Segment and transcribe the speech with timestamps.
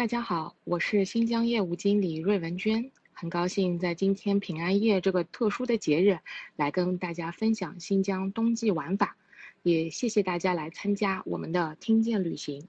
[0.00, 6.18] 大家好，我是新疆业务经理芮文娟，很高兴在今天平安夜这个特殊的节日，
[6.56, 9.18] 来跟大家分享新疆冬季玩法，
[9.62, 12.66] 也谢谢大家来参加我们的听见旅行。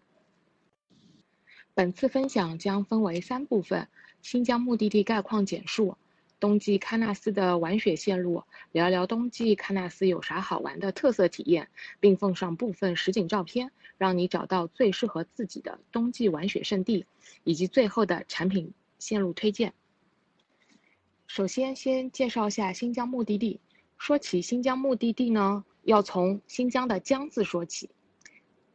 [1.74, 3.88] 本次分享将分为三部分：
[4.22, 5.96] 新疆目的地概况简述。
[6.42, 11.70] 冬季喀纳斯的玩雪线路，聊聊冬季喀纳斯有啥好玩的特色体验，
[12.00, 17.06] 并奉上部分实景照片，让你找到最适合自己的冬季玩雪胜地，
[17.44, 19.72] 以及最后的产品线路推荐。
[21.28, 23.60] 首先，先介绍一下新疆目的地。
[24.00, 27.92] 说起新疆目的地呢，要从新疆的疆字说起。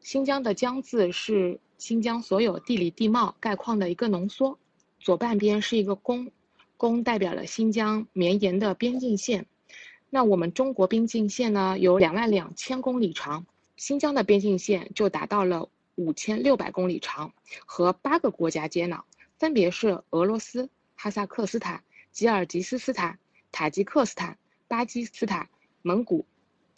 [0.00, 4.56] 新疆的疆字是新疆所有地理地貌概况的一个浓缩，
[5.00, 6.30] 左半边是一个宫。
[6.76, 9.46] 弓代表了新疆绵延的边境线，
[10.10, 17.32] 那我们中国边境线呢有两万两千公里长，新疆的边境线就达到了五千六百公里长，
[17.64, 19.00] 和八个国家接壤，
[19.38, 23.18] 分别是俄罗斯、哈萨克斯坦、吉尔吉斯斯坦、
[23.50, 24.36] 塔吉克斯坦、
[24.68, 25.48] 巴基斯坦、
[25.80, 26.26] 蒙古、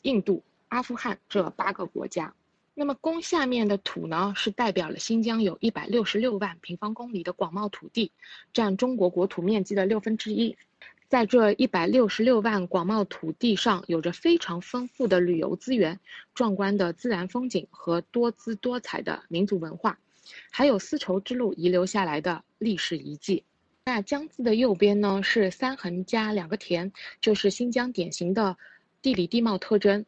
[0.02, 2.32] 印度、阿富汗这八个国家。
[2.78, 8.12] 那么宫下面的土呢，是代表了新疆有一百六十六万平方公里的广袤土地，
[8.52, 10.56] 占中国国土面积的六分之一。
[11.08, 15.98] 在这一百六十六万广袤土地上，有着非常丰富的旅游资源、
[16.34, 19.98] 壮观的自然风景和多姿多彩的民族文化，
[20.52, 23.42] 还有丝绸之路遗留下来的历史遗迹。
[23.86, 28.56] 那江字的右边呢，是三横加两个田，就是新疆典型的
[29.02, 30.06] 地理地貌特征。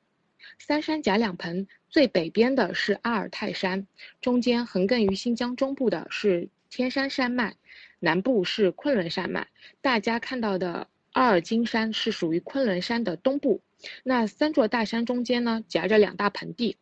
[0.58, 3.84] 三山夹两盆，最北边的是阿尔泰山，
[4.20, 7.56] 中间横亘于新疆中部的是天山山脉，
[7.98, 9.48] 南部是昆仑山脉。
[9.80, 13.60] 大家看到的阿尔金山是属于昆仑山的东部。
[14.05, 16.77] 那三座大山中间呢，夹着两大盆地，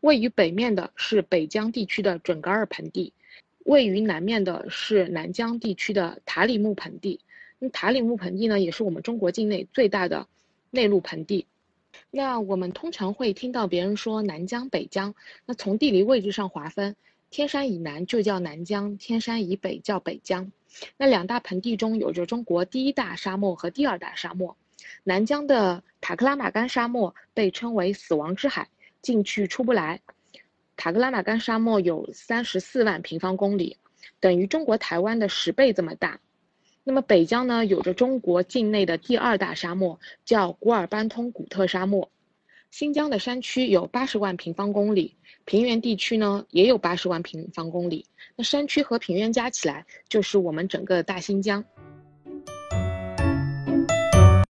[0.00, 3.12] 位于北面的是北疆地区的准噶尔盆地，
[3.66, 7.20] 位于南面的是南疆地区的塔里木盆地。
[7.58, 10.26] 那塔里木盆地呢，也是我们中国境内最大的
[10.70, 11.46] 内陆盆地。
[12.10, 15.14] 那我们通常会听到别人说南疆、北疆。
[15.46, 16.96] 那从地理位置上划分，
[17.30, 20.50] 天山以南就叫南疆，天山以北叫北疆。
[20.96, 24.56] 那两大盆地中有着中国第一大沙漠和第二大沙漠。
[25.02, 28.68] 南疆的塔克拉玛干沙漠被称为“死亡之海”，
[29.00, 30.00] 进去出不来。
[30.76, 33.76] 塔克拉玛干沙漠有三十四万平方公里，
[34.18, 36.18] 等于中国台湾的十倍这么大。
[36.86, 42.10] 那么北疆呢，有着中国境内的第二大沙漠，叫古尔班通古特沙漠。
[42.70, 48.04] 新疆的山区有八十万平方公里，平原地区呢也有八十万平方公里。
[48.36, 51.64] 那山区和平原加起来，就是我们整个大新疆。